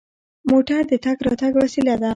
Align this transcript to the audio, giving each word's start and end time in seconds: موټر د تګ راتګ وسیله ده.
موټر 0.49 0.81
د 0.91 0.93
تګ 1.05 1.17
راتګ 1.27 1.51
وسیله 1.63 1.95
ده. 2.01 2.09